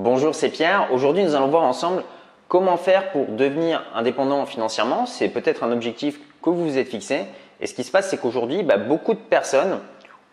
Bonjour, 0.00 0.32
c'est 0.32 0.50
Pierre. 0.50 0.86
Aujourd'hui, 0.92 1.24
nous 1.24 1.34
allons 1.34 1.48
voir 1.48 1.64
ensemble 1.64 2.04
comment 2.46 2.76
faire 2.76 3.10
pour 3.10 3.26
devenir 3.26 3.82
indépendant 3.96 4.46
financièrement. 4.46 5.06
C'est 5.06 5.28
peut-être 5.28 5.64
un 5.64 5.72
objectif 5.72 6.20
que 6.40 6.50
vous 6.50 6.68
vous 6.68 6.78
êtes 6.78 6.86
fixé. 6.86 7.22
Et 7.60 7.66
ce 7.66 7.74
qui 7.74 7.82
se 7.82 7.90
passe, 7.90 8.08
c'est 8.08 8.16
qu'aujourd'hui, 8.16 8.62
bah, 8.62 8.76
beaucoup 8.76 9.12
de 9.12 9.18
personnes 9.18 9.80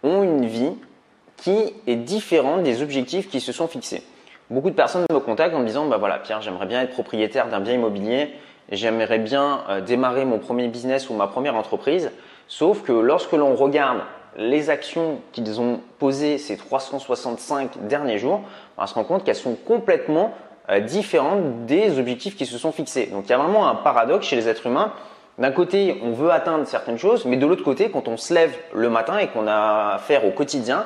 ont 0.03 0.21
une 0.21 0.45
vie 0.45 0.73
qui 1.37 1.73
est 1.87 1.95
différente 1.95 2.61
des 2.61 2.83
objectifs 2.83 3.27
qui 3.27 3.41
se 3.41 3.51
sont 3.51 3.67
fixés. 3.67 4.03
Beaucoup 4.51 4.69
de 4.69 4.75
personnes 4.75 5.05
me 5.11 5.19
contactent 5.19 5.55
en 5.55 5.61
me 5.61 5.65
disant, 5.65 5.87
bah 5.87 5.97
voilà, 5.97 6.19
Pierre, 6.19 6.43
j'aimerais 6.43 6.67
bien 6.67 6.83
être 6.83 6.91
propriétaire 6.91 7.47
d'un 7.47 7.59
bien 7.59 7.73
immobilier, 7.73 8.35
j'aimerais 8.71 9.17
bien 9.17 9.63
euh, 9.69 9.81
démarrer 9.81 10.25
mon 10.25 10.37
premier 10.37 10.67
business 10.67 11.09
ou 11.09 11.15
ma 11.15 11.25
première 11.25 11.55
entreprise. 11.55 12.11
Sauf 12.47 12.83
que 12.83 12.91
lorsque 12.91 13.31
l'on 13.31 13.55
regarde 13.55 14.01
les 14.37 14.69
actions 14.69 15.19
qu'ils 15.31 15.59
ont 15.59 15.79
posées 15.99 16.37
ces 16.37 16.57
365 16.57 17.87
derniers 17.87 18.17
jours, 18.17 18.41
on 18.77 18.85
se 18.85 18.93
rend 18.93 19.03
compte 19.03 19.23
qu'elles 19.23 19.35
sont 19.35 19.55
complètement 19.55 20.33
euh, 20.69 20.79
différentes 20.79 21.65
des 21.65 21.99
objectifs 21.99 22.35
qui 22.35 22.45
se 22.45 22.57
sont 22.57 22.71
fixés. 22.71 23.07
Donc 23.07 23.25
il 23.25 23.29
y 23.29 23.33
a 23.33 23.37
vraiment 23.37 23.67
un 23.67 23.75
paradoxe 23.75 24.27
chez 24.27 24.35
les 24.35 24.47
êtres 24.47 24.67
humains. 24.67 24.91
D'un 25.37 25.51
côté, 25.51 25.99
on 26.03 26.11
veut 26.11 26.31
atteindre 26.31 26.65
certaines 26.65 26.97
choses, 26.97 27.25
mais 27.25 27.37
de 27.37 27.45
l'autre 27.45 27.63
côté, 27.63 27.89
quand 27.91 28.07
on 28.07 28.17
se 28.17 28.33
lève 28.33 28.55
le 28.73 28.89
matin 28.89 29.17
et 29.17 29.27
qu'on 29.27 29.47
a 29.47 29.95
affaire 29.95 30.25
au 30.25 30.31
quotidien, 30.31 30.85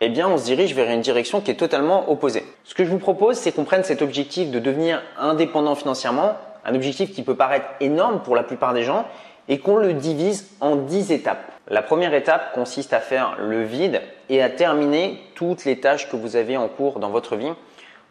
eh 0.00 0.08
bien, 0.08 0.26
on 0.28 0.38
se 0.38 0.44
dirige 0.44 0.74
vers 0.74 0.90
une 0.90 1.02
direction 1.02 1.42
qui 1.42 1.50
est 1.50 1.56
totalement 1.56 2.10
opposée. 2.10 2.44
Ce 2.64 2.74
que 2.74 2.84
je 2.84 2.90
vous 2.90 2.98
propose, 2.98 3.36
c'est 3.36 3.52
qu'on 3.52 3.64
prenne 3.64 3.84
cet 3.84 4.00
objectif 4.00 4.50
de 4.50 4.58
devenir 4.58 5.02
indépendant 5.18 5.74
financièrement, 5.74 6.38
un 6.64 6.74
objectif 6.74 7.12
qui 7.12 7.22
peut 7.22 7.34
paraître 7.34 7.66
énorme 7.80 8.22
pour 8.22 8.34
la 8.34 8.42
plupart 8.42 8.72
des 8.72 8.84
gens, 8.84 9.04
et 9.48 9.58
qu'on 9.58 9.76
le 9.76 9.92
divise 9.92 10.48
en 10.60 10.76
10 10.76 11.12
étapes. 11.12 11.49
La 11.68 11.82
première 11.82 12.14
étape 12.14 12.52
consiste 12.52 12.92
à 12.92 13.00
faire 13.00 13.36
le 13.38 13.62
vide 13.62 14.00
et 14.28 14.42
à 14.42 14.48
terminer 14.48 15.20
toutes 15.34 15.64
les 15.64 15.78
tâches 15.78 16.08
que 16.08 16.16
vous 16.16 16.36
avez 16.36 16.56
en 16.56 16.68
cours 16.68 16.98
dans 16.98 17.10
votre 17.10 17.36
vie. 17.36 17.52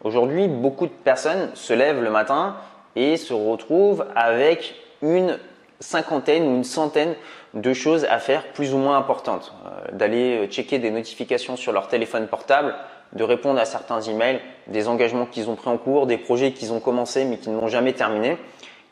Aujourd'hui, 0.03 0.47
beaucoup 0.47 0.85
de 0.85 0.91
personnes 0.91 1.49
se 1.55 1.73
lèvent 1.73 2.01
le 2.01 2.09
matin 2.09 2.55
et 2.95 3.17
se 3.17 3.33
retrouvent 3.33 4.05
avec 4.15 4.75
une 5.01 5.37
cinquantaine 5.79 6.43
ou 6.47 6.55
une 6.55 6.63
centaine 6.63 7.15
de 7.53 7.73
choses 7.73 8.05
à 8.05 8.19
faire 8.19 8.43
plus 8.53 8.73
ou 8.73 8.77
moins 8.77 8.97
importantes. 8.97 9.53
Euh, 9.65 9.95
d'aller 9.95 10.47
checker 10.47 10.79
des 10.79 10.91
notifications 10.91 11.55
sur 11.55 11.71
leur 11.71 11.87
téléphone 11.87 12.27
portable, 12.27 12.75
de 13.13 13.23
répondre 13.23 13.59
à 13.59 13.65
certains 13.65 14.01
emails, 14.01 14.39
des 14.67 14.87
engagements 14.87 15.25
qu'ils 15.25 15.49
ont 15.49 15.55
pris 15.55 15.69
en 15.69 15.77
cours, 15.77 16.05
des 16.05 16.17
projets 16.17 16.51
qu'ils 16.51 16.71
ont 16.71 16.79
commencé 16.79 17.25
mais 17.25 17.37
qui 17.37 17.49
n'ont 17.49 17.67
jamais 17.67 17.93
terminé. 17.93 18.37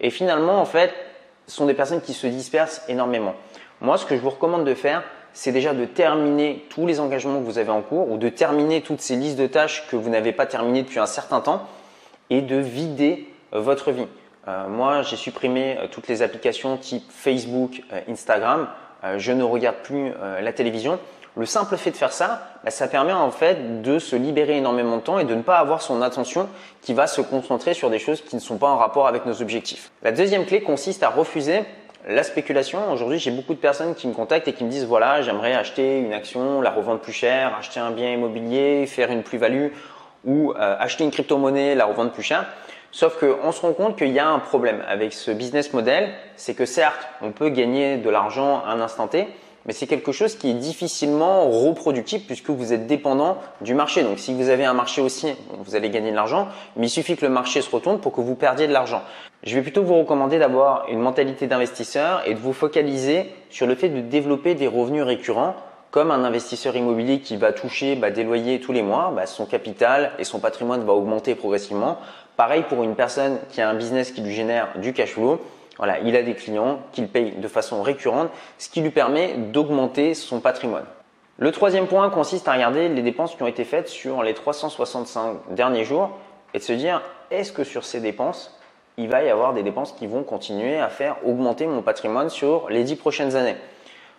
Et 0.01 0.09
finalement, 0.09 0.59
en 0.59 0.65
fait, 0.65 0.93
sont 1.45 1.65
des 1.65 1.73
personnes 1.73 2.01
qui 2.01 2.13
se 2.13 2.27
dispersent 2.27 2.83
énormément. 2.89 3.35
Moi, 3.81 3.97
ce 3.97 4.05
que 4.05 4.15
je 4.15 4.21
vous 4.21 4.29
recommande 4.29 4.65
de 4.65 4.73
faire, 4.73 5.03
c'est 5.33 5.51
déjà 5.51 5.73
de 5.73 5.85
terminer 5.85 6.65
tous 6.69 6.87
les 6.87 6.99
engagements 6.99 7.39
que 7.39 7.45
vous 7.45 7.59
avez 7.59 7.69
en 7.69 7.83
cours 7.83 8.09
ou 8.11 8.17
de 8.17 8.27
terminer 8.27 8.81
toutes 8.81 9.01
ces 9.01 9.15
listes 9.15 9.37
de 9.37 9.45
tâches 9.45 9.87
que 9.87 9.95
vous 9.95 10.09
n'avez 10.09 10.31
pas 10.31 10.47
terminées 10.47 10.81
depuis 10.81 10.99
un 10.99 11.05
certain 11.05 11.41
temps 11.41 11.67
et 12.31 12.41
de 12.41 12.55
vider 12.55 13.29
euh, 13.53 13.59
votre 13.59 13.91
vie. 13.91 14.07
Euh, 14.47 14.67
moi, 14.67 15.03
j'ai 15.03 15.15
supprimé 15.15 15.77
euh, 15.77 15.87
toutes 15.91 16.07
les 16.07 16.23
applications 16.23 16.75
type 16.77 17.03
Facebook, 17.09 17.83
Instagram. 18.09 18.67
je 19.17 19.31
ne 19.31 19.43
regarde 19.43 19.77
plus 19.83 20.11
la 20.41 20.51
télévision. 20.53 20.97
Le 21.35 21.45
simple 21.45 21.77
fait 21.77 21.91
de 21.91 21.97
faire 21.97 22.11
ça, 22.11 22.49
bah, 22.63 22.71
ça 22.71 22.87
permet 22.87 23.13
en 23.13 23.29
fait 23.29 23.83
de 23.83 23.99
se 23.99 24.15
libérer 24.15 24.57
énormément 24.57 24.97
de 24.97 25.03
temps 25.03 25.19
et 25.19 25.23
de 25.23 25.35
ne 25.35 25.43
pas 25.43 25.59
avoir 25.59 25.83
son 25.83 26.01
attention 26.01 26.49
qui 26.81 26.95
va 26.95 27.05
se 27.05 27.21
concentrer 27.21 27.75
sur 27.75 27.91
des 27.91 27.99
choses 27.99 28.21
qui 28.21 28.35
ne 28.35 28.41
sont 28.41 28.57
pas 28.57 28.69
en 28.69 28.77
rapport 28.77 29.07
avec 29.07 29.27
nos 29.27 29.39
objectifs. 29.39 29.91
La 30.01 30.11
deuxième 30.11 30.45
clé 30.47 30.61
consiste 30.61 31.03
à 31.03 31.09
refuser 31.09 31.63
la 32.07 32.23
spéculation. 32.23 32.91
Aujourd'hui, 32.91 33.19
j'ai 33.19 33.31
beaucoup 33.31 33.53
de 33.53 33.59
personnes 33.59 33.95
qui 33.95 34.07
me 34.07 34.13
contactent 34.13 34.47
et 34.47 34.53
qui 34.53 34.63
me 34.63 34.69
disent 34.69 34.85
voilà, 34.85 35.21
j'aimerais 35.21 35.53
acheter 35.53 35.99
une 35.99 36.13
action, 36.13 36.61
la 36.61 36.71
revendre 36.71 36.99
plus 36.99 37.13
cher, 37.13 37.55
acheter 37.57 37.79
un 37.79 37.91
bien 37.91 38.11
immobilier, 38.11 38.85
faire 38.85 39.11
une 39.11 39.23
plus-value 39.23 39.67
ou 40.25 40.51
euh, 40.51 40.75
acheter 40.79 41.03
une 41.03 41.11
crypto-monnaie, 41.11 41.75
la 41.75 41.85
revendre 41.85 42.11
plus 42.11 42.23
cher. 42.23 42.45
Sauf 42.91 43.19
qu'on 43.19 43.51
se 43.51 43.61
rend 43.61 43.73
compte 43.73 43.97
qu'il 43.97 44.11
y 44.11 44.19
a 44.19 44.27
un 44.27 44.39
problème 44.39 44.83
avec 44.87 45.13
ce 45.13 45.31
business 45.31 45.73
model, 45.73 46.09
c'est 46.35 46.53
que 46.53 46.65
certes, 46.65 47.07
on 47.21 47.31
peut 47.31 47.49
gagner 47.49 47.97
de 47.97 48.09
l'argent 48.09 48.63
à 48.65 48.71
un 48.71 48.79
instant 48.79 49.07
T, 49.07 49.27
mais 49.65 49.73
c'est 49.73 49.87
quelque 49.87 50.11
chose 50.11 50.35
qui 50.35 50.49
est 50.49 50.53
difficilement 50.53 51.49
reproductible 51.49 52.23
puisque 52.25 52.49
vous 52.49 52.73
êtes 52.73 52.87
dépendant 52.87 53.37
du 53.61 53.73
marché. 53.73 54.03
Donc 54.03 54.19
si 54.19 54.33
vous 54.33 54.49
avez 54.49 54.65
un 54.65 54.73
marché 54.73 55.01
aussi, 55.01 55.33
vous 55.59 55.75
allez 55.75 55.89
gagner 55.89 56.11
de 56.11 56.15
l'argent, 56.15 56.47
mais 56.75 56.87
il 56.87 56.89
suffit 56.89 57.17
que 57.17 57.25
le 57.25 57.31
marché 57.31 57.61
se 57.61 57.69
retourne 57.69 57.99
pour 57.99 58.13
que 58.13 58.21
vous 58.21 58.35
perdiez 58.35 58.67
de 58.67 58.73
l'argent. 58.73 59.01
Je 59.43 59.55
vais 59.55 59.61
plutôt 59.61 59.83
vous 59.83 59.95
recommander 59.95 60.39
d'avoir 60.39 60.87
une 60.89 60.99
mentalité 60.99 61.47
d'investisseur 61.47 62.23
et 62.25 62.33
de 62.33 62.39
vous 62.39 62.53
focaliser 62.53 63.31
sur 63.49 63.67
le 63.67 63.75
fait 63.75 63.89
de 63.89 64.01
développer 64.01 64.55
des 64.55 64.67
revenus 64.67 65.03
récurrents 65.03 65.55
comme 65.91 66.11
un 66.11 66.23
investisseur 66.23 66.75
immobilier 66.75 67.19
qui 67.19 67.37
va 67.37 67.53
toucher 67.53 67.95
bah, 67.95 68.11
des 68.11 68.23
loyers 68.23 68.59
tous 68.59 68.73
les 68.73 68.81
mois, 68.81 69.11
bah, 69.15 69.25
son 69.25 69.45
capital 69.45 70.11
et 70.19 70.23
son 70.23 70.39
patrimoine 70.39 70.83
va 70.83 70.93
augmenter 70.93 71.33
progressivement. 71.35 71.97
Pareil 72.35 72.63
pour 72.67 72.83
une 72.83 72.95
personne 72.95 73.39
qui 73.49 73.61
a 73.61 73.69
un 73.69 73.73
business 73.73 74.11
qui 74.11 74.21
lui 74.21 74.33
génère 74.33 74.69
du 74.75 74.93
cash 74.93 75.13
flow. 75.13 75.41
Voilà, 75.77 75.99
il 75.99 76.15
a 76.15 76.23
des 76.23 76.33
clients 76.33 76.79
qu'il 76.91 77.07
paye 77.07 77.31
de 77.31 77.47
façon 77.47 77.81
récurrente, 77.83 78.29
ce 78.57 78.69
qui 78.69 78.81
lui 78.81 78.89
permet 78.89 79.35
d'augmenter 79.35 80.13
son 80.13 80.39
patrimoine. 80.39 80.85
Le 81.39 81.51
troisième 81.51 81.85
point 81.85 82.09
consiste 82.09 82.47
à 82.47 82.53
regarder 82.53 82.89
les 82.89 83.03
dépenses 83.03 83.35
qui 83.35 83.43
ont 83.43 83.47
été 83.47 83.63
faites 83.63 83.87
sur 83.87 84.23
les 84.23 84.33
365 84.33 85.53
derniers 85.53 85.83
jours 85.83 86.17
et 86.55 86.57
de 86.57 86.63
se 86.63 86.73
dire 86.73 87.03
est-ce 87.29 87.51
que 87.51 87.63
sur 87.63 87.85
ces 87.85 87.99
dépenses, 87.99 88.59
il 88.97 89.07
va 89.07 89.23
y 89.23 89.29
avoir 89.29 89.53
des 89.53 89.61
dépenses 89.61 89.91
qui 89.91 90.07
vont 90.07 90.23
continuer 90.23 90.79
à 90.79 90.89
faire 90.89 91.17
augmenter 91.23 91.67
mon 91.67 91.83
patrimoine 91.83 92.29
sur 92.29 92.69
les 92.69 92.83
10 92.83 92.95
prochaines 92.95 93.35
années? 93.35 93.55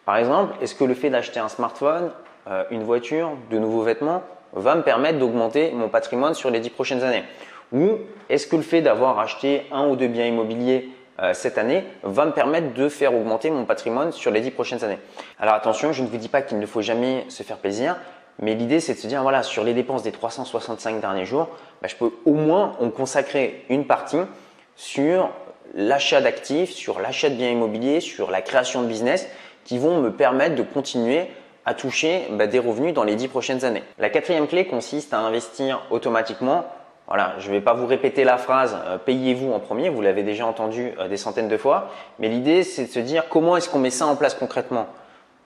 Par 0.04 0.16
exemple, 0.16 0.54
est-ce 0.62 0.76
que 0.76 0.84
le 0.84 0.94
fait 0.94 1.10
d'acheter 1.10 1.41
un 1.41 1.48
smartphone, 1.48 2.12
euh, 2.48 2.62
une 2.70 2.84
voiture, 2.84 3.32
de 3.50 3.58
nouveaux 3.58 3.82
vêtements 3.82 4.22
va 4.52 4.76
me 4.76 4.82
permettre 4.82 5.18
d'augmenter 5.18 5.72
mon 5.72 5.88
patrimoine 5.88 6.34
sur 6.34 6.50
les 6.50 6.60
10 6.60 6.70
prochaines 6.70 7.02
années? 7.02 7.24
Ou 7.72 7.98
est-ce 8.30 8.47
que 8.47 8.56
le 8.56 8.62
fait 8.62 8.80
d'avoir 8.80 9.18
acheté 9.18 9.66
un 9.72 9.88
ou 9.88 9.97
deux 9.97 10.06
biens 10.06 10.24
immobiliers 10.24 10.88
euh, 11.20 11.34
cette 11.34 11.58
année 11.58 11.84
va 12.02 12.26
me 12.26 12.32
permettre 12.32 12.74
de 12.74 12.88
faire 12.88 13.14
augmenter 13.14 13.50
mon 13.50 13.64
patrimoine 13.64 14.12
sur 14.12 14.30
les 14.30 14.40
dix 14.40 14.50
prochaines 14.50 14.84
années. 14.84 14.98
Alors 15.40 15.54
attention, 15.54 15.92
je 15.92 16.02
ne 16.02 16.08
vous 16.08 16.16
dis 16.16 16.28
pas 16.28 16.42
qu'il 16.42 16.58
ne 16.58 16.66
faut 16.66 16.82
jamais 16.82 17.24
se 17.28 17.42
faire 17.42 17.56
plaisir, 17.56 17.96
mais 18.40 18.54
l'idée 18.54 18.78
c'est 18.78 18.94
de 18.94 18.98
se 18.98 19.06
dire 19.06 19.22
voilà, 19.22 19.42
sur 19.42 19.64
les 19.64 19.74
dépenses 19.74 20.02
des 20.02 20.12
365 20.12 21.00
derniers 21.00 21.24
jours, 21.24 21.48
bah, 21.82 21.88
je 21.88 21.96
peux 21.96 22.12
au 22.24 22.34
moins 22.34 22.76
en 22.80 22.90
consacrer 22.90 23.64
une 23.68 23.84
partie 23.84 24.20
sur 24.76 25.30
l'achat 25.74 26.20
d'actifs, 26.20 26.70
sur 26.70 27.00
l'achat 27.00 27.30
de 27.30 27.34
biens 27.34 27.50
immobiliers, 27.50 28.00
sur 28.00 28.30
la 28.30 28.40
création 28.40 28.82
de 28.82 28.86
business 28.86 29.28
qui 29.64 29.78
vont 29.78 30.00
me 30.00 30.12
permettre 30.12 30.54
de 30.54 30.62
continuer 30.62 31.26
à 31.66 31.74
toucher 31.74 32.28
bah, 32.30 32.46
des 32.46 32.60
revenus 32.60 32.94
dans 32.94 33.04
les 33.04 33.16
dix 33.16 33.28
prochaines 33.28 33.64
années. 33.64 33.82
La 33.98 34.08
quatrième 34.08 34.46
clé 34.46 34.66
consiste 34.66 35.12
à 35.12 35.18
investir 35.18 35.82
automatiquement 35.90 36.64
voilà, 37.08 37.34
je 37.38 37.48
ne 37.48 37.54
vais 37.54 37.60
pas 37.62 37.72
vous 37.72 37.86
répéter 37.86 38.22
la 38.22 38.36
phrase 38.36 38.76
euh, 38.86 38.98
payez-vous 38.98 39.52
en 39.52 39.58
premier, 39.58 39.88
vous 39.88 40.02
l'avez 40.02 40.22
déjà 40.22 40.46
entendu 40.46 40.92
euh, 40.98 41.08
des 41.08 41.16
centaines 41.16 41.48
de 41.48 41.56
fois, 41.56 41.91
mais 42.19 42.28
l'idée 42.28 42.62
c'est 42.62 42.84
de 42.84 42.91
se 42.91 43.00
dire 43.00 43.28
comment 43.28 43.56
est-ce 43.56 43.69
qu'on 43.69 43.78
met 43.78 43.91
ça 43.91 44.06
en 44.06 44.14
place 44.14 44.34
concrètement. 44.34 44.86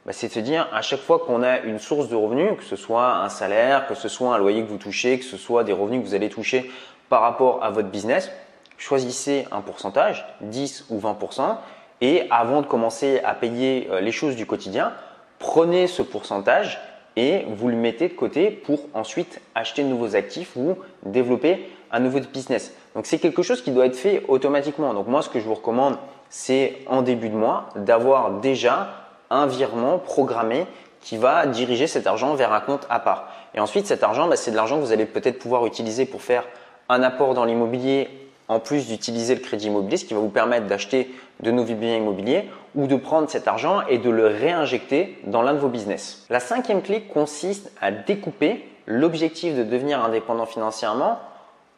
Bah, 0.05 0.13
C'est 0.13 0.27
de 0.27 0.33
se 0.33 0.41
dire 0.41 0.69
à 0.73 0.83
chaque 0.83 1.01
fois 1.01 1.21
qu'on 1.21 1.43
a 1.45 1.61
une 1.61 1.79
source 1.79 2.09
de 2.09 2.17
revenus, 2.17 2.57
que 2.59 2.65
ce 2.65 2.75
soit 2.75 3.15
un 3.15 3.29
salaire, 3.29 3.87
que 3.87 3.95
ce 3.95 4.09
soit 4.09 4.35
un 4.35 4.39
loyer 4.39 4.65
que 4.65 4.69
vous 4.69 4.77
touchez, 4.77 5.19
que 5.19 5.25
ce 5.25 5.37
soit 5.37 5.63
des 5.63 5.73
revenus 5.73 6.03
que 6.03 6.09
vous 6.09 6.15
allez 6.15 6.29
toucher 6.29 6.69
par 7.09 7.21
rapport 7.21 7.63
à 7.63 7.71
votre 7.71 7.89
business, 7.89 8.33
choisissez 8.77 9.47
un 9.53 9.61
pourcentage, 9.61 10.27
10 10.41 10.87
ou 10.91 10.99
20%, 10.99 11.57
et 12.01 12.27
avant 12.31 12.63
de 12.63 12.67
commencer 12.67 13.21
à 13.25 13.35
payer 13.35 13.89
euh, 13.93 14.01
les 14.01 14.11
choses 14.11 14.35
du 14.35 14.47
quotidien, 14.47 14.93
prenez 15.39 15.87
ce 15.87 16.03
pourcentage 16.03 16.81
et 17.17 17.45
vous 17.49 17.69
le 17.69 17.77
mettez 17.77 18.09
de 18.09 18.15
côté 18.15 18.51
pour 18.51 18.81
ensuite 18.95 19.41
acheter 19.55 19.83
de 19.83 19.89
nouveaux 19.89 20.17
actifs 20.17 20.57
ou 20.57 20.77
développer 21.05 21.69
un 21.91 22.01
nouveau 22.01 22.21
business. 22.21 22.73
Donc 22.95 23.07
c'est 23.07 23.19
quelque 23.19 23.43
chose 23.43 23.63
qui 23.63 23.71
doit 23.71 23.87
être 23.87 23.97
fait 23.97 24.23
automatiquement. 24.29 24.95
Donc 24.95 25.09
moi 25.09 25.23
ce 25.23 25.29
que 25.29 25.41
je 25.41 25.45
vous 25.45 25.55
recommande 25.55 25.97
c'est 26.31 26.79
en 26.87 27.03
début 27.03 27.29
de 27.29 27.37
mois 27.37 27.69
d'avoir 27.77 28.41
déjà 28.41 28.89
un 29.31 29.47
virement 29.47 29.99
programmé 29.99 30.67
qui 31.01 31.17
va 31.17 31.47
diriger 31.47 31.87
cet 31.87 32.07
argent 32.07 32.35
vers 32.35 32.53
un 32.53 32.61
compte 32.61 32.87
à 32.89 33.01
part. 33.01 33.29
Et 33.55 33.61
ensuite 33.61 33.87
cet 33.87 34.03
argent 34.03 34.29
bah, 34.29 34.37
c'est 34.37 34.51
de 34.51 34.57
l'argent 34.57 34.77
que 34.77 34.85
vous 34.85 34.93
allez 34.93 35.07
peut-être 35.07 35.39
pouvoir 35.39 35.67
utiliser 35.67 36.07
pour 36.07 36.23
faire 36.23 36.45
un 36.89 37.03
apport 37.03 37.35
dans 37.35 37.45
l'immobilier 37.45 38.09
en 38.49 38.61
plus 38.61 38.87
d'utiliser 38.87 39.35
le 39.35 39.41
crédit 39.41 39.67
immobilier, 39.67 39.97
ce 39.97 40.05
qui 40.05 40.15
va 40.15 40.21
vous 40.21 40.29
permettre 40.29 40.67
d'acheter 40.67 41.15
de 41.41 41.51
nouveaux 41.51 41.75
biens 41.75 41.97
immobiliers 41.97 42.45
ou 42.75 42.87
de 42.87 42.97
prendre 42.97 43.29
cet 43.29 43.49
argent 43.49 43.83
et 43.89 43.99
de 43.99 44.11
le 44.11 44.27
réinjecter 44.27 45.19
dans 45.25 45.43
l'un 45.43 45.55
de 45.55 45.59
vos 45.59 45.69
business. 45.69 46.27
La 46.31 46.41
cinquième 46.41 46.83
clé 46.83 47.03
consiste 47.03 47.73
à 47.81 47.91
découper 47.91 48.67
l'objectif 48.87 49.57
de 49.57 49.63
devenir 49.63 50.03
indépendant 50.03 50.47
financièrement 50.47 51.19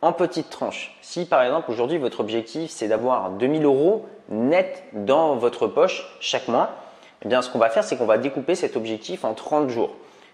en 0.02 0.12
petites 0.12 0.50
tranches. 0.50 0.96
Si 1.02 1.24
par 1.24 1.42
exemple 1.42 1.70
aujourd'hui 1.70 1.98
votre 1.98 2.20
objectif 2.20 2.70
c'est 2.70 2.88
d'avoir 2.88 3.30
2000 3.30 3.64
euros 3.64 4.06
net 4.28 4.84
dans 4.92 5.36
votre 5.36 5.66
poche 5.66 6.06
chaque 6.20 6.48
mois, 6.48 6.70
eh 7.24 7.28
bien 7.28 7.42
ce 7.42 7.50
qu'on 7.50 7.58
va 7.58 7.70
faire 7.70 7.84
c'est 7.84 7.96
qu'on 7.96 8.06
va 8.06 8.18
découper 8.18 8.54
cet 8.54 8.76
objectif 8.76 9.24
en 9.24 9.34
30 9.34 9.68
jours. 9.70 9.90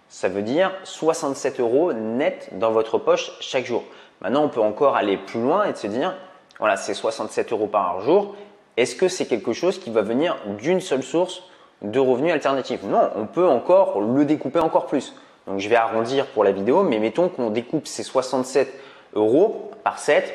Ça 0.08 0.28
veut 0.28 0.42
dire 0.42 0.72
67 0.84 1.60
euros 1.60 1.92
net 1.92 2.50
dans 2.52 2.72
votre 2.72 2.98
poche 2.98 3.32
chaque 3.40 3.64
jour. 3.64 3.84
Maintenant 4.20 4.44
on 4.44 4.48
peut 4.48 4.60
encore 4.60 4.96
aller 4.96 5.16
plus 5.16 5.40
loin 5.40 5.64
et 5.64 5.74
se 5.74 5.86
dire 5.86 6.14
voilà, 6.60 6.76
c'est 6.76 6.92
67 6.92 7.52
euros 7.52 7.68
par 7.68 8.00
jour. 8.02 8.36
Est-ce 8.76 8.94
que 8.94 9.08
c'est 9.08 9.26
quelque 9.26 9.52
chose 9.52 9.78
qui 9.78 9.90
va 9.90 10.02
venir 10.02 10.36
d'une 10.58 10.80
seule 10.80 11.02
source 11.02 11.42
de 11.82 11.98
revenus 11.98 12.32
alternatifs? 12.32 12.82
Non, 12.84 13.10
on 13.16 13.26
peut 13.26 13.46
encore 13.46 14.00
le 14.00 14.24
découper 14.24 14.60
encore 14.60 14.86
plus. 14.86 15.14
Donc 15.46 15.58
je 15.58 15.68
vais 15.68 15.76
arrondir 15.76 16.26
pour 16.26 16.44
la 16.44 16.52
vidéo, 16.52 16.82
mais 16.82 16.98
mettons 16.98 17.28
qu'on 17.28 17.50
découpe 17.50 17.86
ces 17.86 18.02
67 18.02 18.72
euros 19.14 19.70
par 19.82 19.98
7, 19.98 20.32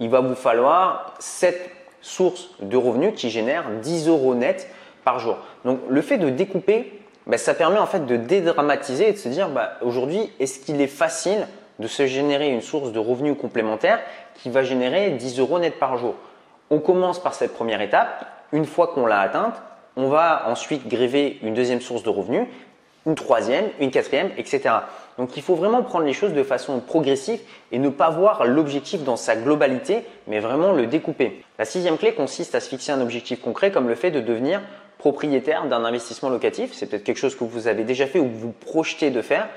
il 0.00 0.10
va 0.10 0.20
vous 0.20 0.34
falloir 0.34 1.14
7 1.18 1.70
sources 2.00 2.50
de 2.60 2.76
revenus 2.76 3.14
qui 3.14 3.30
génèrent 3.30 3.70
10 3.82 4.08
euros 4.08 4.34
net 4.34 4.68
par 5.04 5.18
jour. 5.18 5.38
Donc 5.64 5.80
le 5.88 6.02
fait 6.02 6.18
de 6.18 6.30
découper, 6.30 7.00
bah, 7.26 7.38
ça 7.38 7.54
permet 7.54 7.78
en 7.78 7.86
fait 7.86 8.06
de 8.06 8.16
dédramatiser 8.16 9.08
et 9.08 9.12
de 9.12 9.18
se 9.18 9.28
dire 9.28 9.48
bah, 9.48 9.72
aujourd'hui, 9.82 10.32
est-ce 10.40 10.58
qu'il 10.58 10.80
est 10.80 10.86
facile 10.86 11.46
de 11.78 11.86
se 11.86 12.06
générer 12.06 12.50
une 12.50 12.60
source 12.60 12.92
de 12.92 12.98
revenus 12.98 13.36
complémentaire 13.38 14.00
qui 14.34 14.50
va 14.50 14.62
générer 14.62 15.10
10 15.10 15.38
euros 15.38 15.58
net 15.58 15.78
par 15.78 15.96
jour? 15.96 16.14
On 16.70 16.78
commence 16.78 17.20
par 17.20 17.34
cette 17.34 17.52
première 17.52 17.80
étape. 17.80 18.24
Une 18.52 18.64
fois 18.64 18.88
qu'on 18.88 19.06
l'a 19.06 19.20
atteinte, 19.20 19.60
on 19.96 20.08
va 20.08 20.44
ensuite 20.48 20.86
gréver 20.88 21.38
une 21.42 21.54
deuxième 21.54 21.80
source 21.80 22.04
de 22.04 22.10
revenus, 22.10 22.46
une 23.06 23.14
troisième, 23.14 23.66
une 23.80 23.90
quatrième, 23.90 24.30
etc. 24.36 24.70
Donc 25.18 25.36
il 25.36 25.42
faut 25.42 25.54
vraiment 25.54 25.82
prendre 25.82 26.04
les 26.04 26.12
choses 26.12 26.32
de 26.32 26.42
façon 26.42 26.80
progressive 26.80 27.40
et 27.72 27.78
ne 27.78 27.88
pas 27.88 28.10
voir 28.10 28.44
l'objectif 28.44 29.02
dans 29.02 29.16
sa 29.16 29.36
globalité, 29.36 30.04
mais 30.26 30.38
vraiment 30.38 30.72
le 30.72 30.86
découper. 30.86 31.44
La 31.58 31.64
sixième 31.64 31.98
clé 31.98 32.14
consiste 32.14 32.54
à 32.54 32.60
se 32.60 32.68
fixer 32.68 32.92
un 32.92 33.00
objectif 33.00 33.40
concret 33.40 33.70
comme 33.70 33.88
le 33.88 33.94
fait 33.94 34.10
de 34.10 34.20
devenir 34.20 34.60
propriétaire 34.98 35.66
d'un 35.66 35.84
investissement 35.84 36.28
locatif. 36.28 36.72
C'est 36.72 36.86
peut-être 36.86 37.04
quelque 37.04 37.18
chose 37.18 37.34
que 37.34 37.44
vous 37.44 37.68
avez 37.68 37.84
déjà 37.84 38.06
fait 38.06 38.20
ou 38.20 38.26
que 38.26 38.36
vous 38.36 38.52
projetez 38.52 39.10
de 39.10 39.22
faire. 39.22 39.48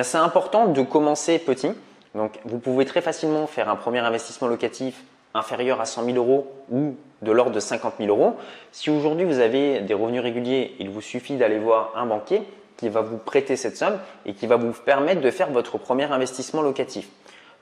C'est 0.00 0.18
important 0.18 0.66
de 0.66 0.82
commencer 0.82 1.38
petit. 1.38 1.72
Donc 2.14 2.38
vous 2.44 2.58
pouvez 2.58 2.84
très 2.84 3.00
facilement 3.00 3.46
faire 3.46 3.68
un 3.68 3.76
premier 3.76 3.98
investissement 3.98 4.48
locatif 4.48 5.02
inférieur 5.34 5.80
à 5.80 5.84
100 5.84 6.04
000 6.04 6.16
euros 6.16 6.52
ou 6.70 6.94
de 7.22 7.32
l'ordre 7.32 7.52
de 7.52 7.60
50 7.60 7.94
000 7.98 8.08
euros. 8.08 8.36
Si 8.70 8.90
aujourd'hui 8.90 9.24
vous 9.24 9.40
avez 9.40 9.80
des 9.80 9.94
revenus 9.94 10.22
réguliers, 10.22 10.74
il 10.78 10.90
vous 10.90 11.00
suffit 11.00 11.36
d'aller 11.36 11.58
voir 11.58 11.92
un 11.96 12.06
banquier 12.06 12.42
qui 12.76 12.88
va 12.88 13.02
vous 13.02 13.18
prêter 13.18 13.56
cette 13.56 13.76
somme 13.76 13.98
et 14.26 14.34
qui 14.34 14.46
va 14.46 14.56
vous 14.56 14.72
permettre 14.72 15.20
de 15.20 15.30
faire 15.30 15.50
votre 15.50 15.78
premier 15.78 16.04
investissement 16.04 16.62
locatif. 16.62 17.08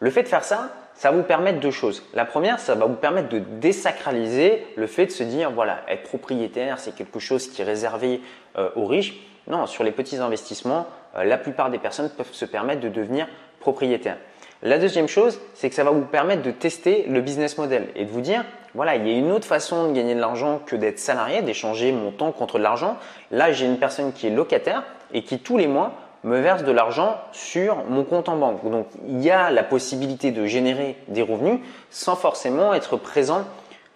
Le 0.01 0.11
fait 0.11 0.25
de 0.25 0.29
faire 0.29 0.45
ça, 0.45 0.71
ça 0.95 1.11
va 1.11 1.17
vous 1.17 1.23
permettre 1.23 1.61
deux 1.61 1.71
choses. 1.71 2.03
La 2.13 2.25
première, 2.25 2.59
ça 2.59 2.75
va 2.75 2.87
vous 2.87 2.95
permettre 2.95 3.29
de 3.29 3.39
désacraliser 3.39 4.67
le 4.77 4.87
fait 4.87 5.07
de 5.07 5.11
se 5.11 5.23
dire, 5.23 5.51
voilà, 5.51 5.81
être 5.89 6.03
propriétaire, 6.03 6.79
c'est 6.79 6.95
quelque 6.95 7.21
chose 7.21 7.49
qui 7.49 7.63
est 7.63 7.65
réservé 7.65 8.21
euh, 8.59 8.69
aux 8.75 8.87
riches. 8.87 9.15
Non, 9.47 9.67
sur 9.67 9.85
les 9.85 9.93
petits 9.93 10.17
investissements, 10.17 10.87
euh, 11.17 11.25
la 11.25 11.39
plupart 11.39 11.71
des 11.71 11.79
personnes 11.79 12.11
peuvent 12.11 12.33
se 12.33 12.45
permettre 12.45 12.81
de 12.81 12.89
devenir 12.89 13.29
propriétaire. 13.61 14.17
La 14.65 14.79
deuxième 14.79 15.09
chose, 15.09 15.41
c'est 15.55 15.69
que 15.69 15.75
ça 15.75 15.83
va 15.83 15.91
vous 15.91 16.05
permettre 16.05 16.43
de 16.43 16.53
tester 16.53 17.05
le 17.09 17.21
business 17.21 17.59
model 17.59 17.89
et 17.97 18.05
de 18.05 18.11
vous 18.11 18.21
dire, 18.21 18.45
voilà, 18.75 18.95
il 18.95 19.09
y 19.09 19.11
a 19.11 19.19
une 19.19 19.33
autre 19.33 19.47
façon 19.47 19.89
de 19.89 19.93
gagner 19.93 20.15
de 20.15 20.21
l'argent 20.21 20.61
que 20.65 20.77
d'être 20.77 21.01
salarié, 21.01 21.43
d'échanger 21.43 21.91
mon 21.91 22.13
temps 22.13 22.31
contre 22.31 22.59
de 22.59 22.63
l'argent. 22.63 22.97
Là, 23.33 23.51
j'ai 23.51 23.67
une 23.67 23.79
personne 23.79 24.13
qui 24.13 24.29
est 24.29 24.31
locataire 24.31 24.85
et 25.13 25.25
qui 25.25 25.41
tous 25.41 25.59
les 25.59 25.67
mois 25.67 25.95
me 26.23 26.39
verse 26.39 26.63
de 26.63 26.71
l'argent 26.71 27.19
sur 27.33 27.79
mon 27.89 28.05
compte 28.05 28.29
en 28.29 28.37
banque. 28.37 28.71
Donc, 28.71 28.87
il 29.09 29.21
y 29.21 29.31
a 29.33 29.51
la 29.51 29.65
possibilité 29.65 30.31
de 30.31 30.47
générer 30.47 30.97
des 31.09 31.23
revenus 31.23 31.59
sans 31.91 32.15
forcément 32.15 32.73
être 32.73 32.97
présent 32.97 33.45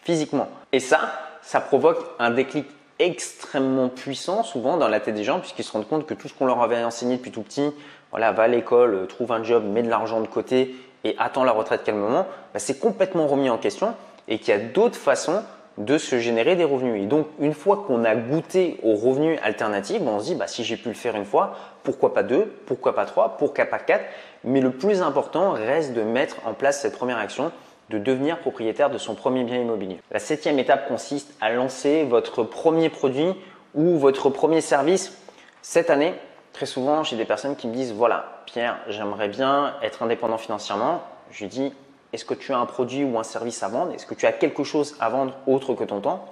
physiquement. 0.02 0.48
Et 0.72 0.80
ça, 0.80 1.12
ça 1.42 1.60
provoque 1.60 1.98
un 2.18 2.30
déclic 2.30 2.66
extrêmement 2.98 3.88
puissant 3.88 4.42
souvent 4.42 4.78
dans 4.78 4.88
la 4.88 5.00
tête 5.00 5.14
des 5.14 5.24
gens 5.24 5.38
puisqu'ils 5.38 5.64
se 5.64 5.72
rendent 5.72 5.86
compte 5.86 6.06
que 6.06 6.14
tout 6.14 6.28
ce 6.28 6.34
qu'on 6.34 6.46
leur 6.46 6.62
avait 6.62 6.82
enseigné 6.82 7.16
depuis 7.16 7.30
tout 7.30 7.42
petit, 7.42 7.70
voilà, 8.10 8.32
va 8.32 8.44
à 8.44 8.48
l'école, 8.48 8.94
euh, 8.94 9.06
trouve 9.06 9.32
un 9.32 9.42
job, 9.42 9.64
met 9.64 9.82
de 9.82 9.88
l'argent 9.88 10.20
de 10.20 10.26
côté 10.26 10.74
et 11.04 11.14
attend 11.18 11.44
la 11.44 11.52
retraite 11.52 11.84
calmement, 11.84 12.26
bah, 12.52 12.58
c'est 12.58 12.78
complètement 12.78 13.26
remis 13.26 13.50
en 13.50 13.58
question 13.58 13.94
et 14.28 14.38
qu'il 14.38 14.48
y 14.48 14.56
a 14.56 14.60
d'autres 14.60 14.96
façons 14.96 15.42
de 15.78 15.98
se 15.98 16.18
générer 16.18 16.56
des 16.56 16.64
revenus. 16.64 17.02
Et 17.02 17.06
donc, 17.06 17.26
une 17.38 17.52
fois 17.52 17.84
qu'on 17.86 18.04
a 18.04 18.16
goûté 18.16 18.78
aux 18.82 18.94
revenus 18.94 19.38
alternatifs, 19.42 20.00
bah, 20.00 20.12
on 20.14 20.20
se 20.20 20.24
dit, 20.24 20.34
bah, 20.34 20.46
si 20.46 20.64
j'ai 20.64 20.76
pu 20.76 20.88
le 20.88 20.94
faire 20.94 21.16
une 21.16 21.26
fois, 21.26 21.54
pourquoi 21.82 22.14
pas 22.14 22.22
deux, 22.22 22.52
pourquoi 22.66 22.94
pas 22.94 23.04
trois, 23.04 23.36
pourquoi 23.38 23.66
pas 23.66 23.78
quatre? 23.78 24.04
Mais 24.44 24.60
le 24.60 24.70
plus 24.70 25.02
important 25.02 25.52
reste 25.52 25.92
de 25.92 26.02
mettre 26.02 26.36
en 26.46 26.54
place 26.54 26.80
cette 26.80 26.96
première 26.96 27.18
action, 27.18 27.52
de 27.90 27.98
devenir 27.98 28.38
propriétaire 28.38 28.90
de 28.90 28.98
son 28.98 29.14
premier 29.14 29.44
bien 29.44 29.58
immobilier. 29.58 30.00
La 30.10 30.18
septième 30.18 30.58
étape 30.58 30.88
consiste 30.88 31.32
à 31.40 31.52
lancer 31.52 32.04
votre 32.04 32.42
premier 32.42 32.88
produit 32.88 33.34
ou 33.74 33.96
votre 33.98 34.30
premier 34.30 34.60
service 34.60 35.16
cette 35.62 35.90
année 35.90 36.14
Très 36.56 36.64
souvent, 36.64 37.02
j'ai 37.02 37.16
des 37.16 37.26
personnes 37.26 37.54
qui 37.54 37.68
me 37.68 37.74
disent 37.74 37.92
Voilà, 37.92 38.40
Pierre, 38.46 38.78
j'aimerais 38.88 39.28
bien 39.28 39.74
être 39.82 40.02
indépendant 40.02 40.38
financièrement. 40.38 41.02
Je 41.30 41.40
lui 41.40 41.48
dis 41.48 41.74
Est-ce 42.14 42.24
que 42.24 42.32
tu 42.32 42.54
as 42.54 42.56
un 42.56 42.64
produit 42.64 43.04
ou 43.04 43.18
un 43.18 43.24
service 43.24 43.62
à 43.62 43.68
vendre? 43.68 43.92
Est-ce 43.92 44.06
que 44.06 44.14
tu 44.14 44.24
as 44.24 44.32
quelque 44.32 44.64
chose 44.64 44.96
à 44.98 45.10
vendre 45.10 45.34
autre 45.46 45.74
que 45.74 45.84
ton 45.84 46.00
temps? 46.00 46.24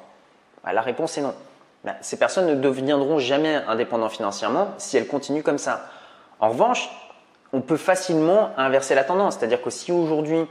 Bah, 0.64 0.72
La 0.72 0.80
réponse 0.80 1.18
est 1.18 1.20
non. 1.20 1.34
Bah, 1.84 1.92
ces 2.00 2.18
personnes 2.18 2.46
ne 2.46 2.54
deviendront 2.54 3.18
jamais 3.18 3.56
indépendants 3.68 4.08
financièrement 4.08 4.68
si 4.78 4.96
elles 4.96 5.06
continuent 5.06 5.42
comme 5.42 5.58
ça. 5.58 5.84
En 6.40 6.48
revanche, 6.48 6.88
on 7.52 7.60
peut 7.60 7.76
facilement 7.76 8.48
inverser 8.56 8.94
la 8.94 9.04
tendance. 9.04 9.36
C'est-à-dire 9.36 9.60
que 9.60 9.68
si 9.68 9.92
aujourd'hui, 9.92 10.46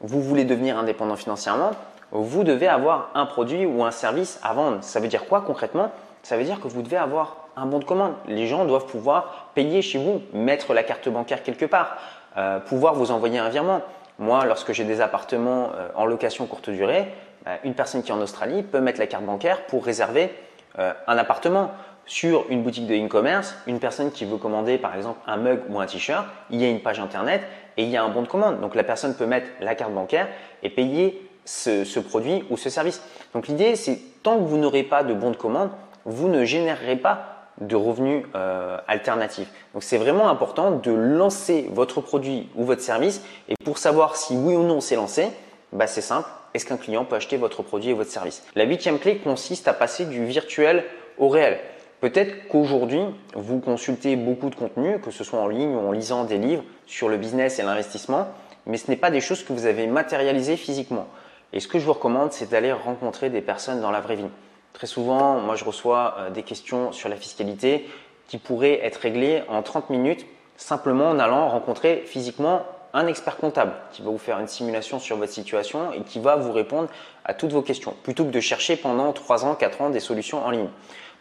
vous 0.00 0.20
voulez 0.20 0.44
devenir 0.44 0.78
indépendant 0.78 1.14
financièrement, 1.14 1.70
vous 2.10 2.42
devez 2.42 2.66
avoir 2.66 3.10
un 3.14 3.26
produit 3.26 3.66
ou 3.66 3.84
un 3.84 3.92
service 3.92 4.40
à 4.42 4.52
vendre. 4.52 4.78
Ça 4.80 4.98
veut 4.98 5.06
dire 5.06 5.26
quoi 5.26 5.42
concrètement? 5.42 5.92
Ça 6.24 6.36
veut 6.36 6.42
dire 6.42 6.60
que 6.60 6.66
vous 6.66 6.82
devez 6.82 6.96
avoir 6.96 7.45
un 7.56 7.66
bon 7.66 7.78
de 7.78 7.84
commande. 7.84 8.14
Les 8.26 8.46
gens 8.46 8.64
doivent 8.64 8.86
pouvoir 8.86 9.50
payer 9.54 9.82
chez 9.82 9.98
vous, 9.98 10.22
mettre 10.32 10.74
la 10.74 10.82
carte 10.82 11.08
bancaire 11.08 11.42
quelque 11.42 11.64
part, 11.64 11.96
euh, 12.36 12.60
pouvoir 12.60 12.94
vous 12.94 13.10
envoyer 13.10 13.38
un 13.38 13.48
virement. 13.48 13.80
Moi, 14.18 14.44
lorsque 14.44 14.72
j'ai 14.72 14.84
des 14.84 15.00
appartements 15.00 15.70
euh, 15.74 15.88
en 15.94 16.04
location 16.04 16.46
courte 16.46 16.70
durée, 16.70 17.06
bah, 17.44 17.52
une 17.64 17.74
personne 17.74 18.02
qui 18.02 18.10
est 18.10 18.14
en 18.14 18.20
Australie 18.20 18.62
peut 18.62 18.80
mettre 18.80 19.00
la 19.00 19.06
carte 19.06 19.24
bancaire 19.24 19.66
pour 19.66 19.84
réserver 19.84 20.32
euh, 20.78 20.92
un 21.06 21.18
appartement. 21.18 21.70
Sur 22.08 22.44
une 22.50 22.62
boutique 22.62 22.86
de 22.86 22.94
e-commerce, 22.94 23.56
une 23.66 23.80
personne 23.80 24.12
qui 24.12 24.24
veut 24.24 24.36
commander 24.36 24.78
par 24.78 24.94
exemple 24.94 25.18
un 25.26 25.38
mug 25.38 25.62
ou 25.68 25.80
un 25.80 25.86
t-shirt, 25.86 26.24
il 26.50 26.62
y 26.62 26.64
a 26.64 26.68
une 26.68 26.80
page 26.80 27.00
internet 27.00 27.42
et 27.76 27.82
il 27.82 27.88
y 27.88 27.96
a 27.96 28.04
un 28.04 28.10
bon 28.10 28.22
de 28.22 28.28
commande. 28.28 28.60
Donc 28.60 28.76
la 28.76 28.84
personne 28.84 29.16
peut 29.16 29.26
mettre 29.26 29.48
la 29.60 29.74
carte 29.74 29.92
bancaire 29.92 30.28
et 30.62 30.70
payer 30.70 31.28
ce, 31.44 31.82
ce 31.82 31.98
produit 31.98 32.44
ou 32.48 32.56
ce 32.56 32.70
service. 32.70 33.02
Donc 33.34 33.48
l'idée, 33.48 33.74
c'est 33.74 33.98
tant 34.22 34.36
que 34.36 34.44
vous 34.44 34.56
n'aurez 34.56 34.84
pas 34.84 35.02
de 35.02 35.14
bon 35.14 35.32
de 35.32 35.36
commande, 35.36 35.70
vous 36.04 36.28
ne 36.28 36.44
générerez 36.44 36.94
pas 36.94 37.35
de 37.60 37.76
revenus 37.76 38.24
euh, 38.34 38.78
alternatifs. 38.86 39.48
Donc 39.72 39.82
c'est 39.82 39.98
vraiment 39.98 40.28
important 40.28 40.72
de 40.72 40.92
lancer 40.92 41.68
votre 41.72 42.00
produit 42.00 42.48
ou 42.54 42.64
votre 42.64 42.82
service 42.82 43.22
et 43.48 43.54
pour 43.64 43.78
savoir 43.78 44.16
si 44.16 44.36
oui 44.36 44.54
ou 44.54 44.62
non 44.62 44.80
c'est 44.80 44.96
lancé, 44.96 45.28
bah 45.72 45.86
c'est 45.86 46.02
simple, 46.02 46.28
est-ce 46.54 46.66
qu'un 46.66 46.76
client 46.76 47.04
peut 47.04 47.16
acheter 47.16 47.36
votre 47.36 47.62
produit 47.62 47.90
et 47.90 47.94
votre 47.94 48.10
service? 48.10 48.42
La 48.54 48.64
huitième 48.64 48.98
clé 48.98 49.18
consiste 49.18 49.68
à 49.68 49.72
passer 49.72 50.06
du 50.06 50.24
virtuel 50.24 50.84
au 51.18 51.28
réel. 51.28 51.58
Peut-être 52.00 52.48
qu'aujourd'hui, 52.48 53.00
vous 53.34 53.58
consultez 53.58 54.16
beaucoup 54.16 54.50
de 54.50 54.54
contenu, 54.54 55.00
que 55.00 55.10
ce 55.10 55.24
soit 55.24 55.40
en 55.40 55.48
ligne 55.48 55.74
ou 55.74 55.80
en 55.80 55.92
lisant 55.92 56.24
des 56.24 56.38
livres 56.38 56.62
sur 56.86 57.08
le 57.08 57.16
business 57.16 57.58
et 57.58 57.62
l'investissement, 57.62 58.28
mais 58.66 58.76
ce 58.76 58.90
n'est 58.90 58.96
pas 58.96 59.10
des 59.10 59.20
choses 59.20 59.42
que 59.44 59.52
vous 59.52 59.66
avez 59.66 59.86
matérialisées 59.86 60.56
physiquement. 60.56 61.06
Et 61.52 61.60
ce 61.60 61.68
que 61.68 61.78
je 61.78 61.84
vous 61.84 61.94
recommande, 61.94 62.32
c'est 62.32 62.50
d'aller 62.50 62.72
rencontrer 62.72 63.30
des 63.30 63.40
personnes 63.40 63.80
dans 63.80 63.90
la 63.90 64.00
vraie 64.00 64.16
vie. 64.16 64.28
Très 64.76 64.86
souvent, 64.86 65.40
moi 65.40 65.56
je 65.56 65.64
reçois 65.64 66.16
euh, 66.18 66.30
des 66.30 66.42
questions 66.42 66.92
sur 66.92 67.08
la 67.08 67.16
fiscalité 67.16 67.88
qui 68.28 68.36
pourraient 68.36 68.84
être 68.84 68.96
réglées 68.96 69.42
en 69.48 69.62
30 69.62 69.88
minutes 69.88 70.26
simplement 70.58 71.08
en 71.08 71.18
allant 71.18 71.48
rencontrer 71.48 72.02
physiquement 72.04 72.62
un 72.92 73.06
expert 73.06 73.38
comptable 73.38 73.72
qui 73.92 74.02
va 74.02 74.10
vous 74.10 74.18
faire 74.18 74.38
une 74.38 74.48
simulation 74.48 74.98
sur 74.98 75.16
votre 75.16 75.32
situation 75.32 75.92
et 75.92 76.02
qui 76.02 76.20
va 76.20 76.36
vous 76.36 76.52
répondre 76.52 76.90
à 77.24 77.32
toutes 77.32 77.52
vos 77.52 77.62
questions 77.62 77.94
plutôt 78.02 78.26
que 78.26 78.30
de 78.30 78.40
chercher 78.40 78.76
pendant 78.76 79.14
3 79.14 79.46
ans, 79.46 79.54
4 79.54 79.80
ans 79.80 79.88
des 79.88 80.00
solutions 80.00 80.44
en 80.44 80.50
ligne. 80.50 80.68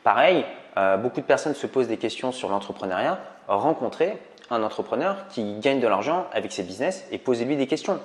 Pareil, 0.04 0.44
euh, 0.76 0.98
beaucoup 0.98 1.22
de 1.22 1.26
personnes 1.26 1.56
se 1.56 1.66
posent 1.66 1.88
des 1.88 1.96
questions 1.96 2.34
sur 2.34 2.50
l'entrepreneuriat. 2.50 3.20
Rencontrez 3.48 4.18
un 4.50 4.64
entrepreneur 4.64 5.16
qui 5.30 5.60
gagne 5.60 5.80
de 5.80 5.88
l'argent 5.88 6.28
avec 6.34 6.52
ses 6.52 6.64
business 6.64 7.06
et 7.10 7.18
posez-lui 7.18 7.56
des 7.56 7.68
questions. 7.68 8.02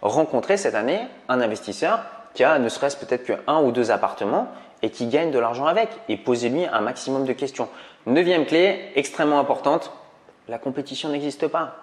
Rencontrez 0.00 0.56
cette 0.56 0.76
année 0.76 1.00
un 1.28 1.40
investisseur 1.40 2.04
qui 2.34 2.44
a 2.44 2.60
ne 2.60 2.68
serait-ce 2.68 2.96
peut-être 2.96 3.24
qu'un 3.24 3.62
ou 3.62 3.72
deux 3.72 3.90
appartements 3.90 4.46
et 4.82 4.90
qui 4.90 5.06
gagne 5.06 5.30
de 5.30 5.38
l'argent 5.38 5.66
avec 5.66 5.88
et 6.08 6.16
posez-lui 6.16 6.66
un 6.66 6.80
maximum 6.80 7.24
de 7.24 7.32
questions. 7.32 7.68
Neuvième 8.06 8.46
clé, 8.46 8.90
extrêmement 8.94 9.38
importante, 9.38 9.92
la 10.48 10.58
compétition 10.58 11.08
n'existe 11.08 11.46
pas. 11.46 11.76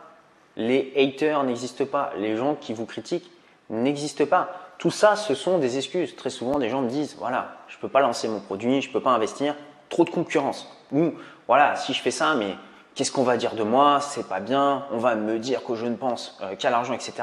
Les 0.58 0.92
haters 0.98 1.44
n'existent 1.44 1.86
pas. 1.86 2.12
Les 2.18 2.36
gens 2.36 2.56
qui 2.56 2.74
vous 2.74 2.86
critiquent 2.86 3.32
n'existent 3.70 4.26
pas. 4.26 4.50
Tout 4.78 4.92
ça, 4.92 5.16
ce 5.16 5.36
sont 5.36 5.58
des 5.58 5.78
excuses. 5.78 6.16
Très 6.16 6.30
souvent, 6.30 6.60
des 6.60 6.70
gens 6.70 6.82
me 6.82 6.90
disent, 6.90 7.16
voilà, 7.20 7.56
je 7.68 7.78
ne 7.78 7.82
peux 7.82 7.90
pas 7.90 8.02
lancer 8.02 8.28
mon 8.28 8.40
produit, 8.40 8.82
je 8.82 8.90
ne 8.90 8.94
peux 8.94 9.02
pas 9.02 9.12
investir, 9.12 9.56
trop 9.90 10.04
de 10.04 10.10
concurrence. 10.10 10.68
Ou, 10.92 11.14
voilà, 11.48 11.76
si 11.76 11.94
je 11.94 12.02
fais 12.02 12.12
ça, 12.12 12.36
mais 12.36 12.56
qu'est-ce 12.96 13.12
qu'on 13.12 13.24
va 13.24 13.38
dire 13.38 13.56
de 13.56 13.64
moi? 13.64 14.00
C'est 14.02 14.28
pas 14.28 14.40
bien, 14.40 14.86
on 14.92 14.98
va 14.98 15.16
me 15.16 15.40
dire 15.40 15.64
que 15.64 15.76
je 15.76 15.86
ne 15.86 15.96
pense 15.96 16.38
euh, 16.42 16.56
qu'à 16.56 16.70
l'argent, 16.70 16.94
etc. 16.94 17.14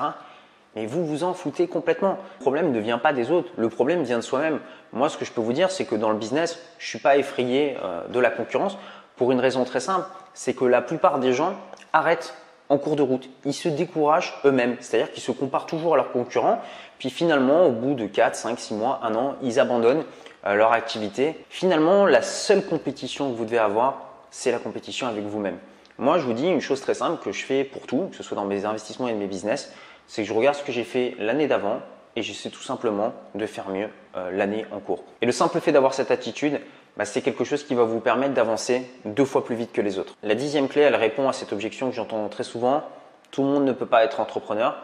Mais 0.76 0.86
vous 0.86 1.04
vous 1.04 1.24
en 1.24 1.32
foutez 1.32 1.66
complètement. 1.66 2.18
Le 2.38 2.42
problème 2.42 2.70
ne 2.70 2.78
vient 2.78 2.98
pas 2.98 3.14
des 3.14 3.30
autres, 3.30 3.50
le 3.56 3.68
problème 3.70 4.02
vient 4.02 4.18
de 4.18 4.22
soi-même. 4.22 4.60
Moi, 4.92 5.08
ce 5.08 5.16
que 5.16 5.24
je 5.24 5.32
peux 5.32 5.40
vous 5.40 5.54
dire, 5.54 5.70
c'est 5.70 5.86
que 5.86 5.94
dans 5.94 6.10
le 6.10 6.18
business, 6.18 6.60
je 6.78 6.84
ne 6.84 6.88
suis 6.88 6.98
pas 6.98 7.16
effrayé 7.16 7.76
euh, 7.82 8.06
de 8.08 8.20
la 8.20 8.30
concurrence 8.30 8.76
pour 9.16 9.32
une 9.32 9.40
raison 9.40 9.64
très 9.64 9.80
simple, 9.80 10.06
c'est 10.34 10.52
que 10.52 10.66
la 10.66 10.82
plupart 10.82 11.18
des 11.18 11.32
gens 11.32 11.54
arrêtent 11.94 12.34
en 12.68 12.78
cours 12.78 12.96
de 12.96 13.02
route. 13.02 13.30
Ils 13.44 13.54
se 13.54 13.68
découragent 13.68 14.38
eux-mêmes, 14.44 14.76
c'est-à-dire 14.80 15.10
qu'ils 15.12 15.22
se 15.22 15.32
comparent 15.32 15.66
toujours 15.66 15.94
à 15.94 15.96
leurs 15.96 16.12
concurrents, 16.12 16.60
puis 16.98 17.10
finalement, 17.10 17.66
au 17.66 17.70
bout 17.70 17.94
de 17.94 18.06
4, 18.06 18.36
5, 18.36 18.58
6 18.58 18.74
mois, 18.74 19.00
1 19.02 19.14
an, 19.14 19.36
ils 19.42 19.58
abandonnent 19.58 20.04
euh, 20.44 20.54
leur 20.54 20.72
activité. 20.72 21.42
Finalement, 21.48 22.04
la 22.04 22.20
seule 22.20 22.64
compétition 22.64 23.30
que 23.30 23.36
vous 23.36 23.46
devez 23.46 23.58
avoir, 23.58 24.02
c'est 24.30 24.52
la 24.52 24.58
compétition 24.58 25.06
avec 25.06 25.24
vous-même. 25.24 25.56
Moi, 25.98 26.18
je 26.18 26.24
vous 26.24 26.34
dis 26.34 26.46
une 26.46 26.60
chose 26.60 26.82
très 26.82 26.92
simple 26.92 27.22
que 27.24 27.32
je 27.32 27.42
fais 27.42 27.64
pour 27.64 27.86
tout, 27.86 28.08
que 28.10 28.16
ce 28.16 28.22
soit 28.22 28.36
dans 28.36 28.44
mes 28.44 28.66
investissements 28.66 29.08
et 29.08 29.14
mes 29.14 29.26
business, 29.26 29.72
C'est 30.06 30.22
que 30.22 30.28
je 30.28 30.34
regarde 30.34 30.56
ce 30.56 30.62
que 30.62 30.72
j'ai 30.72 30.84
fait 30.84 31.14
l'année 31.18 31.46
d'avant 31.46 31.80
et 32.16 32.22
j'essaie 32.22 32.50
tout 32.50 32.62
simplement 32.62 33.12
de 33.34 33.46
faire 33.46 33.68
mieux 33.68 33.88
euh, 34.16 34.30
l'année 34.30 34.64
en 34.72 34.80
cours. 34.80 35.04
Et 35.20 35.26
le 35.26 35.32
simple 35.32 35.60
fait 35.60 35.72
d'avoir 35.72 35.94
cette 35.94 36.10
attitude, 36.10 36.60
bah, 36.96 37.04
c'est 37.04 37.20
quelque 37.20 37.44
chose 37.44 37.64
qui 37.64 37.74
va 37.74 37.84
vous 37.84 38.00
permettre 38.00 38.34
d'avancer 38.34 38.86
deux 39.04 39.24
fois 39.24 39.44
plus 39.44 39.54
vite 39.54 39.72
que 39.72 39.82
les 39.82 39.98
autres. 39.98 40.14
La 40.22 40.34
dixième 40.34 40.68
clé, 40.68 40.82
elle 40.82 40.96
répond 40.96 41.28
à 41.28 41.32
cette 41.32 41.52
objection 41.52 41.90
que 41.90 41.94
j'entends 41.94 42.28
très 42.28 42.44
souvent. 42.44 42.84
Tout 43.30 43.42
le 43.42 43.48
monde 43.48 43.64
ne 43.64 43.72
peut 43.72 43.86
pas 43.86 44.04
être 44.04 44.20
entrepreneur. 44.20 44.76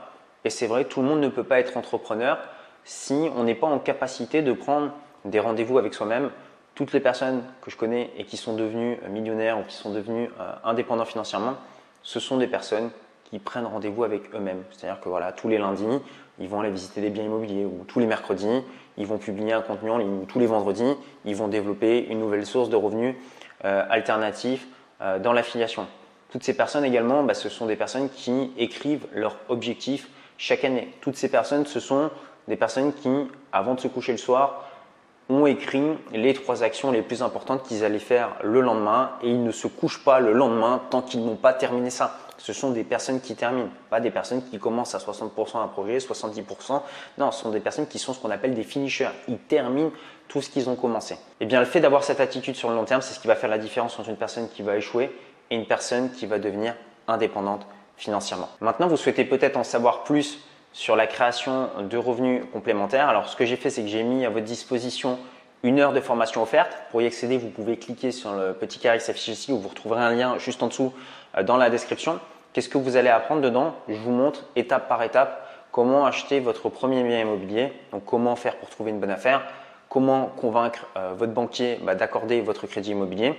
Et 0.44 0.50
c'est 0.50 0.66
vrai, 0.66 0.84
tout 0.84 1.00
le 1.00 1.08
monde 1.08 1.20
ne 1.20 1.28
peut 1.28 1.44
pas 1.44 1.58
être 1.58 1.76
entrepreneur 1.76 2.38
si 2.84 3.28
on 3.36 3.44
n'est 3.44 3.54
pas 3.54 3.68
en 3.68 3.78
capacité 3.78 4.42
de 4.42 4.52
prendre 4.52 4.92
des 5.24 5.40
rendez-vous 5.40 5.78
avec 5.78 5.94
soi-même. 5.94 6.30
Toutes 6.74 6.92
les 6.92 7.00
personnes 7.00 7.44
que 7.62 7.70
je 7.70 7.76
connais 7.76 8.10
et 8.16 8.24
qui 8.24 8.36
sont 8.36 8.54
devenues 8.54 8.98
millionnaires 9.08 9.58
ou 9.58 9.62
qui 9.62 9.76
sont 9.76 9.92
devenues 9.92 10.30
euh, 10.40 10.52
indépendants 10.64 11.04
financièrement, 11.04 11.54
ce 12.02 12.18
sont 12.18 12.38
des 12.38 12.46
personnes 12.46 12.90
qui 13.32 13.38
prennent 13.38 13.64
rendez-vous 13.64 14.04
avec 14.04 14.34
eux-mêmes. 14.34 14.62
C'est-à-dire 14.70 15.00
que 15.00 15.08
voilà, 15.08 15.32
tous 15.32 15.48
les 15.48 15.56
lundis, 15.56 16.02
ils 16.38 16.48
vont 16.50 16.60
aller 16.60 16.70
visiter 16.70 17.00
des 17.00 17.08
biens 17.08 17.24
immobiliers 17.24 17.64
ou 17.64 17.82
tous 17.88 17.98
les 17.98 18.04
mercredis, 18.04 18.62
ils 18.98 19.06
vont 19.06 19.16
publier 19.16 19.54
un 19.54 19.62
contenu 19.62 19.90
en 19.90 19.96
ligne 19.96 20.20
ou 20.20 20.26
tous 20.26 20.38
les 20.38 20.44
vendredis, 20.44 20.92
ils 21.24 21.34
vont 21.34 21.48
développer 21.48 22.06
une 22.10 22.18
nouvelle 22.18 22.44
source 22.44 22.68
de 22.68 22.76
revenus 22.76 23.16
euh, 23.64 23.86
alternatifs 23.88 24.66
euh, 25.00 25.18
dans 25.18 25.32
l'affiliation. 25.32 25.86
Toutes 26.30 26.44
ces 26.44 26.54
personnes 26.54 26.84
également, 26.84 27.22
bah, 27.22 27.32
ce 27.32 27.48
sont 27.48 27.64
des 27.64 27.74
personnes 27.76 28.10
qui 28.10 28.52
écrivent 28.58 29.06
leurs 29.14 29.38
objectifs 29.48 30.10
chaque 30.36 30.64
année. 30.64 30.92
Toutes 31.00 31.16
ces 31.16 31.30
personnes, 31.30 31.64
ce 31.64 31.80
sont 31.80 32.10
des 32.48 32.56
personnes 32.56 32.92
qui, 32.92 33.08
avant 33.50 33.72
de 33.72 33.80
se 33.80 33.88
coucher 33.88 34.12
le 34.12 34.18
soir, 34.18 34.68
ont 35.30 35.46
écrit 35.46 35.96
les 36.12 36.34
trois 36.34 36.62
actions 36.62 36.90
les 36.90 37.00
plus 37.00 37.22
importantes 37.22 37.62
qu'ils 37.62 37.82
allaient 37.82 37.98
faire 37.98 38.34
le 38.42 38.60
lendemain 38.60 39.12
et 39.22 39.30
ils 39.30 39.42
ne 39.42 39.52
se 39.52 39.68
couchent 39.68 40.04
pas 40.04 40.20
le 40.20 40.34
lendemain 40.34 40.82
tant 40.90 41.00
qu'ils 41.00 41.24
n'ont 41.24 41.36
pas 41.36 41.54
terminé 41.54 41.88
ça. 41.88 42.18
Ce 42.38 42.52
sont 42.52 42.70
des 42.70 42.84
personnes 42.84 43.20
qui 43.20 43.34
terminent, 43.34 43.68
pas 43.90 44.00
des 44.00 44.10
personnes 44.10 44.42
qui 44.42 44.58
commencent 44.58 44.94
à 44.94 44.98
60% 44.98 45.58
un 45.58 45.68
projet, 45.68 45.98
70%. 45.98 46.80
Non, 47.18 47.30
ce 47.30 47.42
sont 47.42 47.50
des 47.50 47.60
personnes 47.60 47.86
qui 47.86 47.98
sont 47.98 48.14
ce 48.14 48.20
qu'on 48.20 48.30
appelle 48.30 48.54
des 48.54 48.64
finishers. 48.64 49.10
Ils 49.28 49.38
terminent 49.38 49.92
tout 50.28 50.40
ce 50.40 50.50
qu'ils 50.50 50.68
ont 50.68 50.76
commencé. 50.76 51.14
Et 51.14 51.18
eh 51.42 51.46
bien, 51.46 51.60
le 51.60 51.66
fait 51.66 51.80
d'avoir 51.80 52.04
cette 52.04 52.20
attitude 52.20 52.56
sur 52.56 52.70
le 52.70 52.74
long 52.74 52.84
terme, 52.84 53.02
c'est 53.02 53.14
ce 53.14 53.20
qui 53.20 53.28
va 53.28 53.36
faire 53.36 53.50
la 53.50 53.58
différence 53.58 53.98
entre 53.98 54.08
une 54.08 54.16
personne 54.16 54.48
qui 54.48 54.62
va 54.62 54.76
échouer 54.76 55.14
et 55.50 55.56
une 55.56 55.66
personne 55.66 56.10
qui 56.10 56.26
va 56.26 56.38
devenir 56.38 56.74
indépendante 57.06 57.66
financièrement. 57.96 58.48
Maintenant, 58.60 58.88
vous 58.88 58.96
souhaitez 58.96 59.24
peut-être 59.24 59.56
en 59.56 59.64
savoir 59.64 60.02
plus 60.02 60.40
sur 60.72 60.96
la 60.96 61.06
création 61.06 61.68
de 61.80 61.96
revenus 61.96 62.42
complémentaires. 62.52 63.08
Alors, 63.08 63.28
ce 63.28 63.36
que 63.36 63.44
j'ai 63.44 63.56
fait, 63.56 63.70
c'est 63.70 63.82
que 63.82 63.88
j'ai 63.88 64.02
mis 64.02 64.24
à 64.24 64.30
votre 64.30 64.46
disposition 64.46 65.18
une 65.62 65.78
heure 65.78 65.92
de 65.92 66.00
formation 66.00 66.42
offerte. 66.42 66.76
Pour 66.90 67.02
y 67.02 67.06
accéder, 67.06 67.38
vous 67.38 67.50
pouvez 67.50 67.76
cliquer 67.76 68.10
sur 68.10 68.32
le 68.32 68.52
petit 68.54 68.78
carré 68.78 68.98
qui 68.98 69.04
s'affiche 69.04 69.28
ici 69.28 69.52
où 69.52 69.58
vous 69.58 69.68
retrouverez 69.68 70.02
un 70.02 70.12
lien 70.12 70.38
juste 70.38 70.62
en 70.62 70.68
dessous 70.68 70.92
dans 71.42 71.56
la 71.56 71.70
description. 71.70 72.18
Qu'est-ce 72.52 72.68
que 72.68 72.78
vous 72.78 72.96
allez 72.96 73.08
apprendre 73.08 73.40
dedans? 73.40 73.74
Je 73.88 73.96
vous 73.96 74.10
montre 74.10 74.44
étape 74.56 74.88
par 74.88 75.02
étape 75.02 75.48
comment 75.72 76.04
acheter 76.04 76.38
votre 76.38 76.68
premier 76.68 77.02
bien 77.02 77.20
immobilier, 77.20 77.72
donc 77.90 78.04
comment 78.04 78.36
faire 78.36 78.56
pour 78.56 78.68
trouver 78.68 78.90
une 78.90 79.00
bonne 79.00 79.10
affaire, 79.10 79.42
comment 79.88 80.26
convaincre 80.26 80.86
euh, 80.96 81.14
votre 81.16 81.32
banquier 81.32 81.78
bah, 81.82 81.94
d'accorder 81.94 82.40
votre 82.42 82.66
crédit 82.66 82.90
immobilier. 82.90 83.34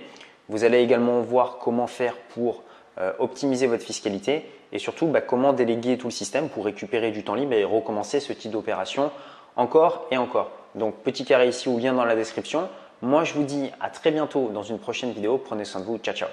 Vous 0.48 0.64
allez 0.64 0.80
également 0.80 1.20
voir 1.20 1.58
comment 1.58 1.86
faire 1.86 2.16
pour 2.34 2.64
euh, 2.98 3.12
optimiser 3.18 3.66
votre 3.66 3.84
fiscalité 3.84 4.50
et 4.72 4.78
surtout 4.78 5.06
bah, 5.06 5.20
comment 5.20 5.52
déléguer 5.52 5.96
tout 5.96 6.08
le 6.08 6.12
système 6.12 6.48
pour 6.48 6.64
récupérer 6.64 7.12
du 7.12 7.22
temps 7.24 7.34
libre 7.34 7.54
et 7.54 7.64
recommencer 7.64 8.20
ce 8.20 8.32
type 8.32 8.50
d'opération 8.50 9.10
encore 9.56 10.06
et 10.10 10.18
encore. 10.18 10.50
Donc 10.74 10.96
petit 10.96 11.24
carré 11.24 11.48
ici 11.48 11.68
ou 11.68 11.78
lien 11.78 11.92
dans 11.92 12.04
la 12.04 12.16
description. 12.16 12.68
Moi 13.00 13.22
je 13.24 13.34
vous 13.34 13.44
dis 13.44 13.70
à 13.80 13.90
très 13.90 14.10
bientôt 14.10 14.50
dans 14.52 14.64
une 14.64 14.78
prochaine 14.78 15.12
vidéo. 15.12 15.38
Prenez 15.38 15.64
soin 15.64 15.80
de 15.80 15.86
vous. 15.86 15.98
Ciao 15.98 16.14
ciao. 16.14 16.28